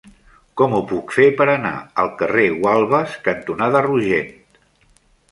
[0.59, 4.33] Com ho puc fer per anar al carrer Gualbes cantonada Rogent?